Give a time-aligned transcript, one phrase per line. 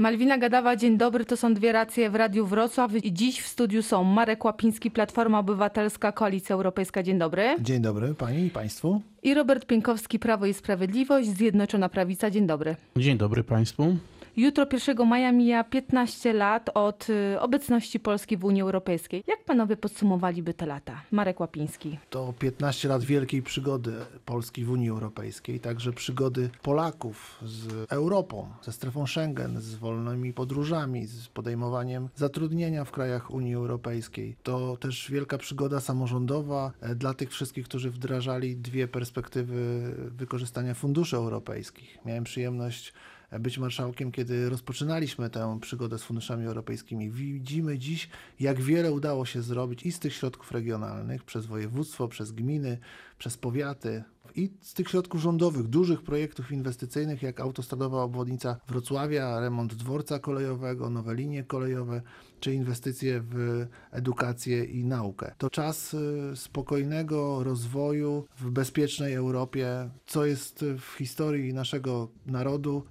[0.00, 3.82] Malwina Gadawa, dzień dobry, to są dwie racje w Radiu Wrocław i dziś w studiu
[3.82, 7.56] są Marek Łapiński, Platforma Obywatelska, Koalicja Europejska, dzień dobry.
[7.60, 9.02] Dzień dobry Pani i Państwu.
[9.22, 12.76] I Robert Pienkowski, Prawo i Sprawiedliwość, Zjednoczona Prawica, dzień dobry.
[12.96, 13.96] Dzień dobry Państwu.
[14.36, 19.24] Jutro 1 maja mija 15 lat od y, obecności Polski w Unii Europejskiej.
[19.26, 21.02] Jak panowie podsumowaliby te lata?
[21.10, 21.98] Marek Łapiński.
[22.10, 23.92] To 15 lat wielkiej przygody
[24.24, 31.06] Polski w Unii Europejskiej, także przygody Polaków z Europą, ze strefą Schengen, z wolnymi podróżami,
[31.06, 34.36] z podejmowaniem zatrudnienia w krajach Unii Europejskiej.
[34.42, 41.16] To też wielka przygoda samorządowa e, dla tych wszystkich, którzy wdrażali dwie perspektywy wykorzystania funduszy
[41.16, 41.98] europejskich.
[42.04, 42.92] Miałem przyjemność
[43.38, 47.10] być marszałkiem, kiedy rozpoczynaliśmy tę przygodę z funduszami europejskimi.
[47.10, 48.08] Widzimy dziś,
[48.40, 52.78] jak wiele udało się zrobić i z tych środków regionalnych, przez województwo, przez gminy,
[53.18, 54.04] przez powiaty,
[54.36, 60.90] i z tych środków rządowych, dużych projektów inwestycyjnych, jak autostradowa obwodnica Wrocławia, remont dworca kolejowego,
[60.90, 62.02] nowe linie kolejowe,
[62.40, 65.34] czy inwestycje w edukację i naukę.
[65.38, 72.84] To czas y, spokojnego rozwoju w bezpiecznej Europie, co jest w historii naszego narodu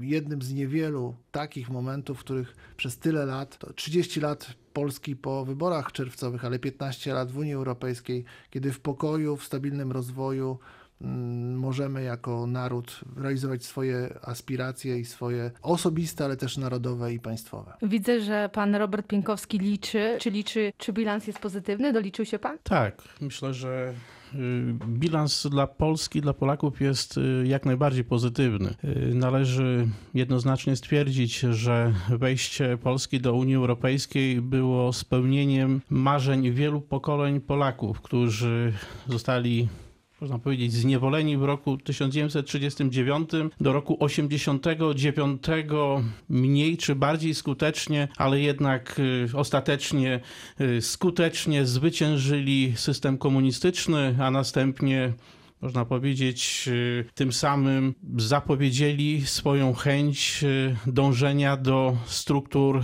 [0.00, 5.44] y, jednym z niewielu takich momentów, w których przez tyle lat, 30 lat Polski po
[5.44, 10.58] wyborach czerwcowych, ale 15 lat w Unii Europejskiej, kiedy w pokoju, w stabilnym rozwoju
[11.00, 17.72] mm, możemy jako naród realizować swoje aspiracje i swoje osobiste, ale też narodowe i państwowe.
[17.82, 20.16] Widzę, że pan Robert Pienkowski liczy.
[20.20, 21.92] Czy liczy, czy bilans jest pozytywny?
[21.92, 22.58] Doliczył się pan?
[22.62, 23.94] Tak, myślę, że
[24.86, 28.74] bilans dla Polski, dla Polaków jest y, jak najbardziej pozytywny.
[28.84, 37.40] Y, Należy jednoznacznie stwierdzić, że wejście Polski do Unii Europejskiej było spełnieniem marzeń wielu pokoleń
[37.40, 38.72] Polaków, którzy
[39.06, 39.68] zostali
[40.20, 45.42] można powiedzieć, zniewoleni w roku 1939 do roku 89
[46.28, 50.20] mniej czy bardziej skutecznie, ale jednak y, ostatecznie
[50.60, 55.12] y, skutecznie zwyciężyli system komunistyczny, a następnie
[55.60, 62.82] można powiedzieć, y, tym samym zapowiedzieli swoją chęć y, dążenia do struktur y,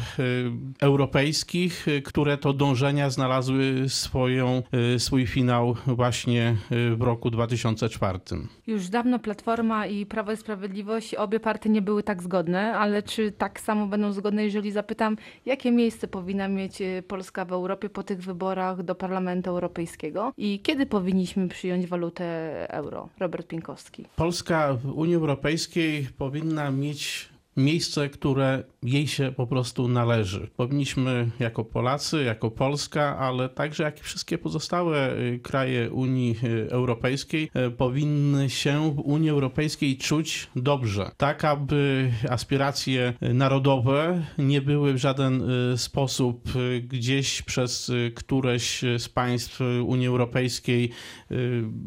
[0.80, 4.62] europejskich, które to dążenia znalazły swoją,
[4.98, 6.56] swój finał właśnie
[6.96, 8.18] w roku 2004.
[8.66, 13.32] Już dawno Platforma i Prawo i Sprawiedliwość, obie partie nie były tak zgodne, ale czy
[13.32, 15.16] tak samo będą zgodne, jeżeli zapytam,
[15.46, 16.78] jakie miejsce powinna mieć
[17.08, 23.08] Polska w Europie po tych wyborach do Parlamentu Europejskiego i kiedy powinniśmy przyjąć walutę euro.
[23.18, 24.04] Robert Pienkowski.
[24.16, 30.48] Polska w Unii Europejskiej powinna mieć miejsce, które jej się po prostu należy.
[30.56, 37.50] Powinniśmy jako Polacy, jako Polska, ale także jak wszystkie pozostałe y, kraje Unii y, Europejskiej
[37.66, 44.96] y, powinny się w Unii Europejskiej czuć dobrze, tak aby aspiracje narodowe nie były w
[44.98, 45.42] żaden
[45.76, 46.48] sposób
[46.88, 50.90] gdzieś przez któreś z państw Unii Europejskiej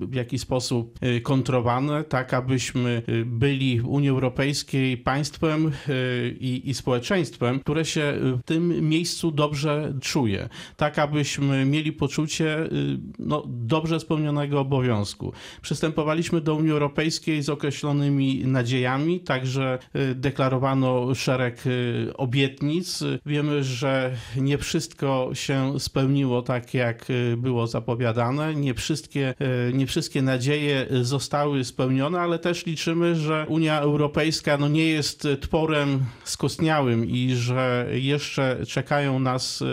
[0.02, 5.72] w jakiś sposób kontrowane, tak abyśmy byli w Unii Europejskiej państwem,
[6.40, 10.50] i, i społeczeństwem, które się w tym miejscu dobrze czuje.
[10.78, 12.70] Tak, abyśmy mieli poczucie y,
[13.20, 15.34] no, dobrze spełnionego obowiązku.
[15.62, 21.64] Przystępowaliśmy do Unii Europejskiej z określonymi nadziejami, także y, deklarowano szereg
[22.16, 23.04] obietnic.
[23.26, 27.06] Wiemy, że nie wszystko się spełniło tak, jak
[27.38, 28.56] było zapowiadane.
[28.56, 29.34] Nie wszystkie,
[29.74, 36.06] nie wszystkie nadzieje zostały spełnione, ale też liczymy, że Unia Europejska no, nie jest tworem
[36.24, 36.75] skostniałym
[37.08, 39.66] i że jeszcze czekają nas e,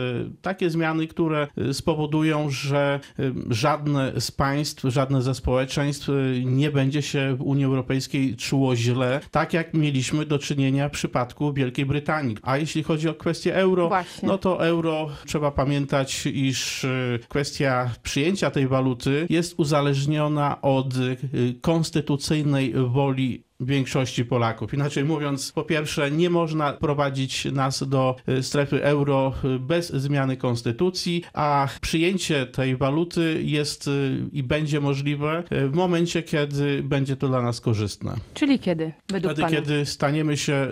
[0.43, 6.09] takie zmiany, które e, spowodują, że e, żadne z państw, żadne ze społeczeństw
[6.45, 11.53] nie będzie się w Unii Europejskiej czuło źle, tak jak mieliśmy do czynienia w przypadku
[11.53, 12.37] Wielkiej Brytanii.
[12.43, 14.29] A jeśli chodzi o kwestię euro, Właśnie.
[14.29, 16.87] no to euro trzeba pamiętać, iż
[17.29, 20.95] kwestia przyjęcia tej waluty jest uzależniona od
[21.61, 24.75] konstytucyjnej woli większości Polaków.
[24.75, 30.36] Inaczej mówiąc, po pierwsze, nie można prowadzić nas do y, strefy euro y, bez zmiany
[30.36, 37.28] konstytucji, a przyjęcie tej waluty jest y, i będzie możliwe w momencie, kiedy będzie to
[37.28, 38.15] dla nas korzystne.
[38.34, 38.92] Czyli kiedy?
[39.09, 39.57] Według Wtedy, pana?
[39.57, 40.69] kiedy staniemy się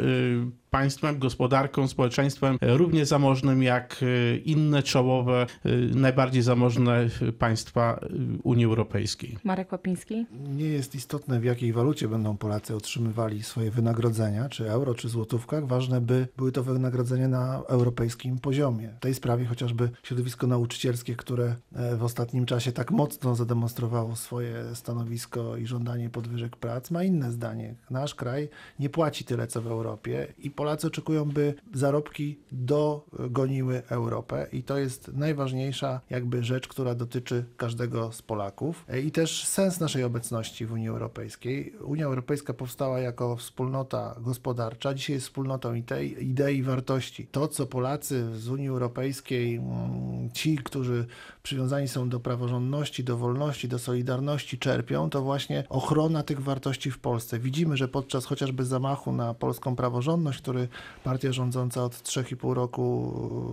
[0.70, 7.08] państwem, gospodarką, społeczeństwem równie zamożnym jak e, inne czołowe, e, najbardziej zamożne
[7.38, 8.00] państwa
[8.42, 9.38] Unii Europejskiej.
[9.44, 10.26] Marek Łapiński?
[10.48, 15.66] Nie jest istotne, w jakiej walucie będą Polacy otrzymywali swoje wynagrodzenia, czy euro, czy złotówkach.
[15.66, 18.88] Ważne, by były to wynagrodzenia na europejskim poziomie.
[18.96, 24.74] W tej sprawie chociażby środowisko nauczycielskie, które e, w ostatnim czasie tak mocno zademonstrowało swoje
[24.74, 27.74] stanowisko i żądanie podwyżek prac, ma inne zdanie.
[27.90, 34.46] Nasz kraj nie płaci tyle, co w Europie i Polacy oczekują, by zarobki dogoniły Europę
[34.52, 39.80] i to jest najważniejsza jakby rzecz, która dotyczy każdego z Polaków E, i też sens
[39.80, 41.74] naszej obecności w Unii Europejskiej.
[41.84, 45.74] Unia Europejska powstała jako wspólnota gospodarcza, dzisiaj jest wspólnotą
[46.20, 47.26] idei i wartości.
[47.26, 51.06] To, co Polacy z Unii Europejskiej, mm, ci, którzy
[51.42, 56.98] przywiązani są do praworządności, do wolności, do solidarności, czerpią, to właśnie ochrona tych wartości w
[56.98, 57.38] Polsce.
[57.38, 60.68] Widzimy, że podczas chociażby zamachu na polską praworządność, który
[61.04, 63.12] partia rządząca od 3,5 roku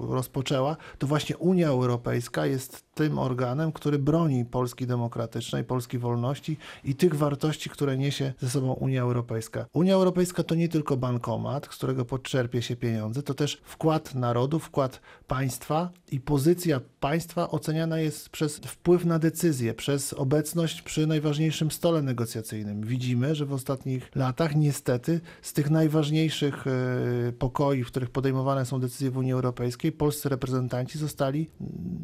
[0.10, 6.96] rozpoczęła, to właśnie Unia Europejska jest tym organem, który broni Polski demokratycznej, Polski wolności i
[6.96, 9.66] tych wartości, które niesie ze sobą Unia Europejska.
[9.74, 14.60] Unia Europejska to nie tylko bankomat, z którego podczerpie się pieniądze, to też wkład narodu,
[14.60, 21.72] wkład państwa i pozycja państwa oceniana jest przez wpływ na decyzje, przez obecność przy najważniejszym
[21.72, 22.82] stole negocjacyjnym.
[22.82, 28.80] Widzimy, że w ostatnich latach niestety z tych najważniejszych e, pokoi, w których podejmowane są
[28.80, 31.50] decyzje w Unii Europejskiej, polscy reprezentanci zostali,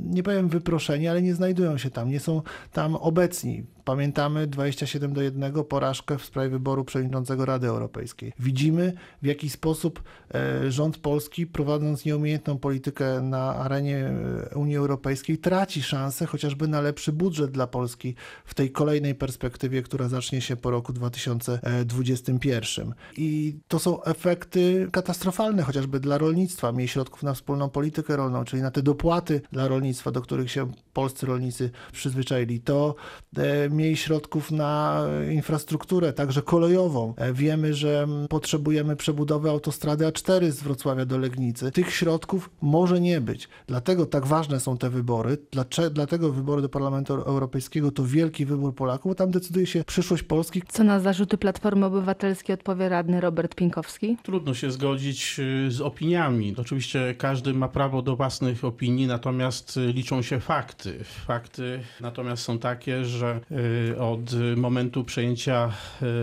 [0.04, 2.42] nie powiem wyproszeni, ale nie znajdują się tam, nie są
[2.72, 3.64] tam obecni.
[3.86, 8.34] Pamiętamy 27 do 1 porażkę w sprawie wyboru przewodniczącego Rady Europejskiej.
[8.40, 10.04] Widzimy, w jaki sposób
[10.34, 14.12] e, rząd polski, prowadząc nieumiejętną politykę na arenie
[14.52, 18.16] e, Unii Europejskiej, traci szansę chociażby na lepszy budżet dla Polski
[18.46, 22.94] w tej kolejnej perspektywie, która zacznie się po roku 2021.
[23.18, 26.72] I to są efekty katastrofalne, chociażby dla rolnictwa.
[26.72, 30.72] Mniej środków na wspólną politykę rolną, czyli na te dopłaty dla rolnictwa, do których się
[30.94, 32.60] polscy rolnicy przyzwyczaili.
[32.60, 32.96] To
[33.38, 37.14] e, mniej środków na infrastrukturę, także kolejową.
[37.18, 41.72] E, Wiemy, że potrzebujemy przebudowy autostrady A4 z Wrocławia do Legnicy.
[41.72, 43.50] Tych środków może nie być.
[43.68, 45.38] Dlatego tak ważne są te wybory.
[45.52, 50.24] Dlaczego, dlatego wybory do Parlamentu Europejskiego to wielki wybór Polaków, bo tam decyduje się przyszłość
[50.24, 50.62] Polski.
[50.68, 54.18] Co na zarzuty Platformy Obywatelskiej odpowie radny Robert Pinkowski?
[54.24, 56.56] Trudno się zgodzić y, z opiniami.
[56.58, 61.04] Oczywiście każdy ma prawo do własnych opinii, natomiast y, liczą się fakty.
[61.04, 63.56] Fakty natomiast są takie, że y,
[64.00, 65.72] od momentu przejęcia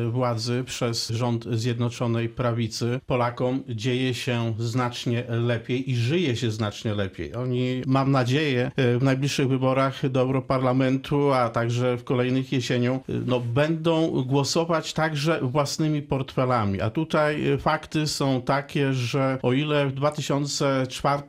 [0.07, 6.95] y, władzy przez rząd Zjednoczonej Prawicy Polakom dzieje się znacznie lepiej i żyje się znacznie
[6.95, 7.35] lepiej.
[7.35, 13.23] Oni, mam nadzieję, y, w najbliższych wyborach do Europarlamentu, a także w kolejnych jesienią, y,
[13.27, 16.81] no, będą głosować także własnymi portfelami.
[16.81, 21.23] A tutaj y, fakty są takie, że o ile w 2004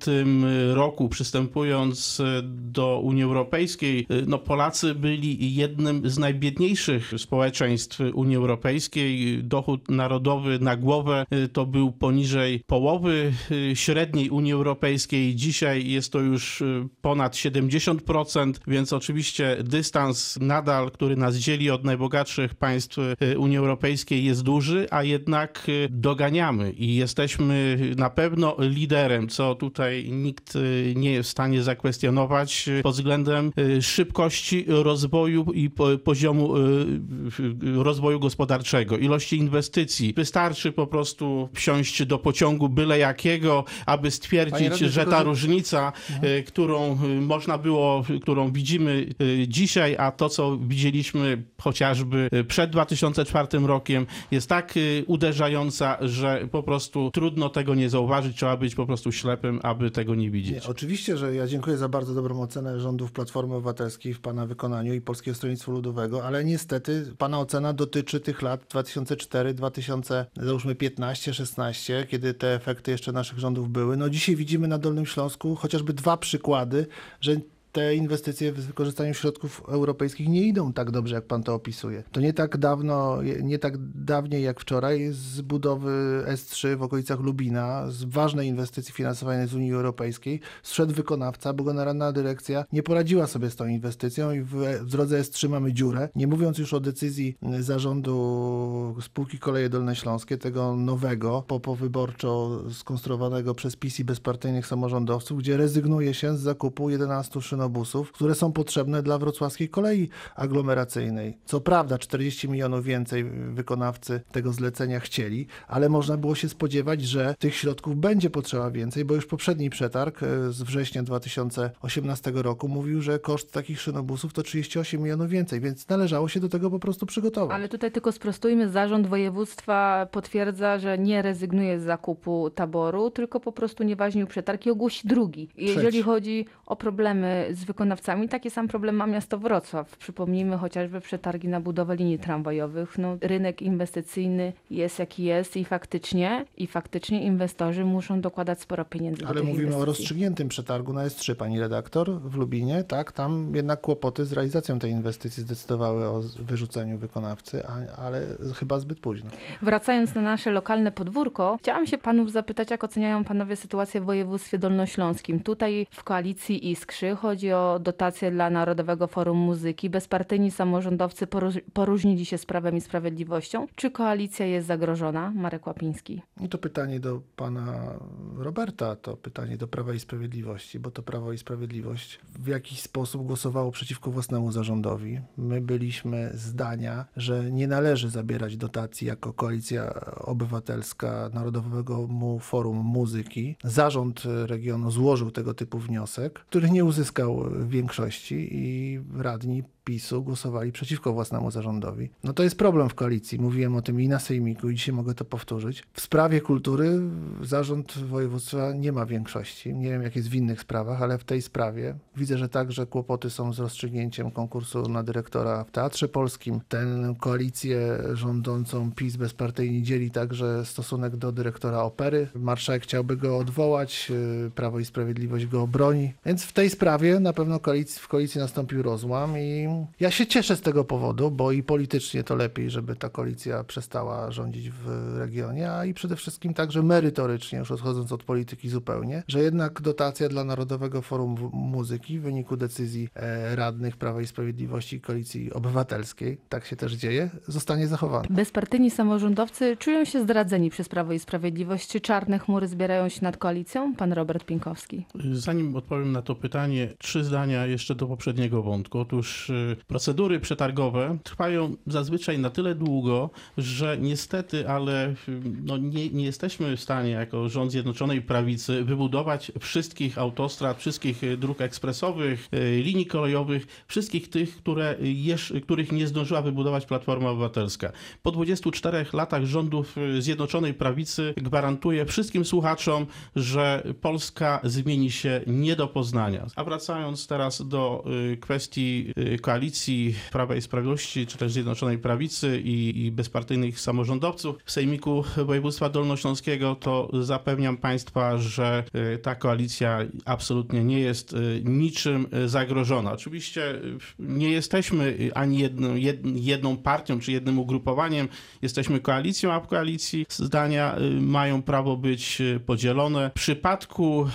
[0.73, 8.36] roku przystępując y, do Unii Europejskiej, y, no Polacy byli jednym z najbiedniejszych społeczeństw Unii
[8.36, 9.44] Europejskiej.
[9.44, 15.36] Dochód narodowy na głowę y, to był poniżej połowy y, średniej Unii Europejskiej.
[15.36, 21.83] Dzisiaj jest to już y, ponad 70%, więc oczywiście dystans nadal, który nas dzieli od
[21.83, 22.98] najbogatszych państw
[23.38, 30.53] Unii Europejskiej jest duży, a jednak doganiamy i jesteśmy na pewno liderem, co tutaj nikt
[30.95, 33.51] nie jest w stanie zakwestionować pod względem
[33.81, 40.13] szybkości rozwoju i poziomu y, rozwoju gospodarczego, ilości inwestycji.
[40.13, 45.93] Wystarczy po prostu wsiąść do pociągu byle jakiego, aby stwierdzić, radny, że ta różnica,
[46.23, 49.05] y, którą y, można było, którą widzimy
[49.47, 54.73] dzisiaj, a to, co widzieliśmy chociażby przed 2004 rokiem, jest tak
[55.07, 58.38] uderzająca, że po prostu trudno tego nie zauważyć.
[58.38, 60.63] Trzeba być po prostu ślepym, aby tego nie widzieć.
[60.63, 64.93] Nie, oczywiście, że ja dziękuję za bardzo dobrą ocenę rządów Platformy Obywatelskiej w Pana wykonaniu
[64.93, 65.80] i Polskiego Stronnictwa Ludowego,
[66.23, 72.91] ale niestety Pana ocena dotyczy tych lat 2004, 2000, załóżmy 15, 16, kiedy te efekty
[72.91, 73.97] jeszcze naszych rządów były.
[73.97, 76.88] No dzisiaj widzimy na Dolnym Śląsku chociażby dwa przykłady,
[77.21, 77.35] że
[77.71, 82.03] te inwestycje z wykorzystaniem środków europejskich nie idą tak dobrze, jak pan to opisuje.
[82.11, 87.91] To nie tak dawno, nie tak dawniej jak wczoraj z budowy S3 w okolicach Lubina,
[87.91, 93.49] z ważnej inwestycji finansowanej z Unii Europejskiej, zszedł wykonawca, bo generalna dyrekcja nie poradziła sobie
[93.49, 96.09] z tą inwestycją i w, w drodze S3 mamy dziurę.
[96.15, 103.55] Nie mówiąc już o decyzji zarządu spółki Koleje Dolne Śląskie, tego nowego, po, powyborczo skonstruowanego
[103.55, 109.03] przez PiS i bezpartyjnych samorządowców, gdzie rezygnuje się z zakupu 11 szynobusów, które są potrzebne
[109.03, 111.38] dla wrocławskiej kolei aglomeracyjnej.
[111.46, 117.36] Co prawda 40 milionów więcej wykonawcy tego zlecenia chcieli, ale można było się spodziewać, że
[117.39, 123.01] tych środków będzie potrzeba więcej, bo już poprzedni przetarg e, z września 2018 roku mówił,
[123.01, 127.06] że koszt takich szynobusów to 38 milionów więcej, więc należało się do tego po prostu
[127.06, 127.56] przygotować.
[127.56, 133.51] Ale tutaj tylko sprostujmy, zarząd województwa potwierdza, że nie rezygnuje z zakupu taboru, tylko po
[133.51, 135.50] prostu nieważnił przetarg i ogłosi drugi.
[135.58, 136.03] Jeżeli Trzeci.
[136.03, 138.29] chodzi o problemy z wykonawcami.
[138.29, 139.98] Taki sam problem ma miasto Wrocław.
[139.98, 142.98] Przypomnijmy chociażby przetargi na budowę linii tramwajowych.
[142.98, 149.22] No, rynek inwestycyjny jest jaki jest i faktycznie, i faktycznie inwestorzy muszą dokładać sporo pieniędzy
[149.22, 149.86] do Ale tych mówimy o inwestycji.
[149.86, 153.12] rozstrzygniętym przetargu na S3, pani redaktor, w Lubinie, tak?
[153.12, 158.22] Tam jednak kłopoty z realizacją tej inwestycji zdecydowały o wyrzuceniu wykonawcy, a, ale
[158.55, 159.29] chyba zbyt późno.
[159.62, 164.58] Wracając na nasze lokalne podwórko, chciałam się panów zapytać, jak oceniają panowie sytuację w województwie
[164.58, 165.39] dolnośląskim.
[165.39, 169.89] Tutaj w koalicji Iskrzy chodzi o dotacje dla Narodowego Forum Muzyki.
[169.89, 173.67] Bezpartyjni samorządowcy poróż- poróżnili się z Prawem i Sprawiedliwością.
[173.75, 175.31] Czy koalicja jest zagrożona?
[175.36, 176.21] Marek Łapiński.
[176.41, 177.93] I to pytanie do pana
[178.38, 183.25] Roberta, to pytanie do Prawa i Sprawiedliwości, bo to Prawo i Sprawiedliwość w jakiś sposób
[183.27, 185.19] głosowało przeciwko własnemu zarządowi.
[185.38, 192.07] My byliśmy zdania, że nie należy zabierać dotacji jako koalicja obywatelska Narodowego
[192.39, 193.55] Forum Muzyki.
[193.63, 197.30] Zarząd regionu złożył tego typu wniosek, który nie uzyskał
[197.67, 202.09] większości i radni PiSu głosowali przeciwko własnemu zarządowi.
[202.23, 203.39] No to jest problem w koalicji.
[203.39, 205.83] Mówiłem o tym i na sejmiku i dzisiaj mogę to powtórzyć.
[205.93, 207.00] W sprawie kultury
[207.41, 209.73] zarząd województwa nie ma większości.
[209.73, 213.29] Nie wiem jak jest w innych sprawach, ale w tej sprawie widzę, że także kłopoty
[213.29, 216.61] są z rozstrzygnięciem konkursu na dyrektora w Teatrze Polskim.
[216.69, 216.85] Tę
[217.19, 222.27] koalicję rządzącą PiS bezpartyjni dzieli także stosunek do dyrektora opery.
[222.35, 226.13] Marszałek chciałby go odwołać, yy, Prawo i Sprawiedliwość go obroni.
[226.25, 229.67] Więc w tej sprawie na pewno koalicji, w koalicji nastąpił rozłam i
[229.99, 234.31] ja się cieszę z tego powodu, bo i politycznie to lepiej, żeby ta koalicja przestała
[234.31, 239.39] rządzić w regionie, a i przede wszystkim także merytorycznie, już odchodząc od polityki zupełnie, że
[239.39, 245.01] jednak dotacja dla Narodowego Forum Muzyki w wyniku decyzji e, radnych Prawa i Sprawiedliwości i
[245.01, 248.25] Koalicji Obywatelskiej, tak się też dzieje, zostanie zachowana.
[248.29, 251.89] Bezpartyjni samorządowcy czują się zdradzeni przez Prawo i Sprawiedliwość.
[251.89, 253.95] Czy czarne chmury zbierają się nad koalicją?
[253.95, 255.05] Pan Robert Pinkowski.
[255.33, 259.00] Zanim odpowiem na to pytanie, trzy zdania jeszcze do poprzedniego wątku.
[259.00, 265.15] Otóż y, procedury przetargowe trwają zazwyczaj na tyle długo, że niestety, ale y,
[265.63, 271.38] no, nie, nie jesteśmy w stanie jako rząd Zjednoczonej Prawicy wybudować wszystkich autostrad, wszystkich y,
[271.38, 272.50] dróg ekspresowych,
[272.84, 277.91] linii kolejowych, wszystkich tych, które jeż, których nie zdążyła wybudować Platforma Obywatelska.
[278.22, 285.88] Po 24 latach rządów Zjednoczonej Prawicy gwarantuję wszystkim słuchaczom, że Polska zmieni się nie do
[285.88, 286.48] poznania.
[286.56, 288.03] A wracając teraz do
[288.34, 294.55] y, kwestii y, koalicji Prawa i Sprawiedliwości, czy też Zjednoczonej Prawicy i, i bezpartyjnych samorządowców
[294.65, 298.84] w Sejmiku Województwa Dolnośląskiego, to zapewniam Państwa, że
[299.15, 303.12] y, ta koalicja absolutnie nie jest niczym zagrożona.
[303.12, 303.81] Oczywiście
[304.20, 308.27] nie jesteśmy ani jedną, jed, jedną partią czy jednym ugrupowaniem,
[308.62, 313.29] jesteśmy koalicją, a w koalicji zdania mają prawo być podzielone.
[313.29, 314.27] W przypadku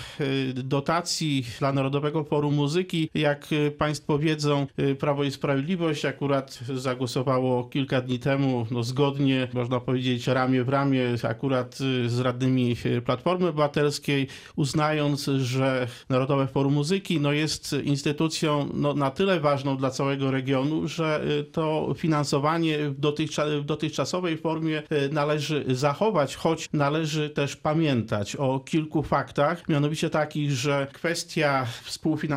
[0.53, 7.63] dotacji dla Narodowego Forum Muzyki, jak y, Państwo wiedzą, y, Prawo i Sprawiedliwość akurat zagłosowało
[7.63, 12.75] kilka dni temu, no zgodnie, można powiedzieć, ramię w ramię, akurat y, z radnymi
[13.05, 19.89] Platformy Obywatelskiej, uznając, że Narodowe Forum Muzyki no, jest instytucją no, na tyle ważną dla
[19.89, 27.55] całego regionu, że to finansowanie w, dotychcza, w dotychczasowej formie należy zachować, choć należy też
[27.55, 32.36] pamiętać o kilku faktach, mianowicie takich, że kwestia współfinansowania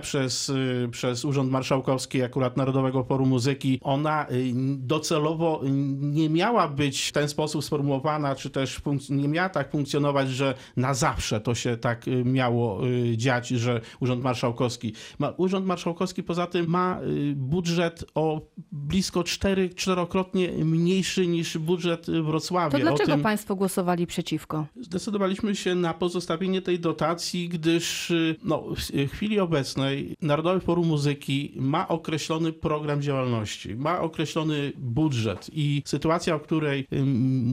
[0.00, 5.60] przez, y, przez Urząd Marszałkowski, akurat Narodowego Forum Muzyki, ona y, docelowo
[6.00, 10.94] nie miała być w ten sposób sformułowana, czy też nie miała tak funkcjonować, że na
[10.94, 14.92] zawsze to się tak y, miało y, dziać, że Urząd Marszałkowski.
[15.18, 18.40] Ma, Urząd Marszałkowski poza tym ma y, budżet o
[18.72, 22.70] blisko cztery, czterokrotnie mniejszy niż budżet Wrocławia.
[22.70, 24.66] To dlaczego tym- państwo głosowali przeciwko?
[24.80, 31.52] Zdecydowaliśmy się na pozostawienie tej dotacji, gdyż y, no, w chwili obecnej Narodowe Forum Muzyki
[31.56, 37.04] ma określony program działalności, ma określony budżet i sytuacja, w której y,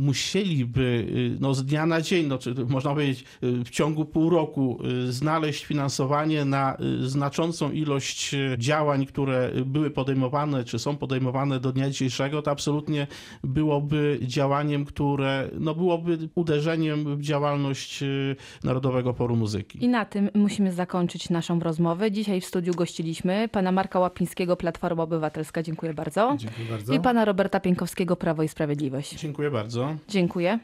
[0.02, 4.30] musieliby y, no, z dnia na dzień, no, czy można powiedzieć y, w ciągu pół
[4.30, 11.90] roku znaleźć finansowanie na znaczącą ilość działań, które były podejmowane, czy są podejmowane do dnia
[11.90, 13.08] dzisiejszego, to absolutnie
[13.44, 18.04] byłoby działaniem, które no, byłoby uderzeniem w działalność
[18.64, 19.84] Narodowego Forum Muzyki.
[19.84, 21.75] I na tym musimy zakończyć naszą rozmowę.
[22.12, 25.64] Dzisiaj w studiu gościliśmy pana Marka Łapińskiego, Platforma Obywatelska.
[25.64, 26.36] Dziękuję bardzo.
[26.38, 26.94] Dziękuję bardzo.
[26.94, 29.16] I pana Roberta Pienkowskiego, Prawo i Sprawiedliwość.
[29.16, 29.96] Dziękuję bardzo.
[30.08, 30.60] Dziękuję.